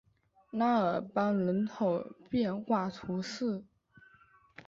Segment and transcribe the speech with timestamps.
[0.49, 3.63] 拉尔邦人口变化图示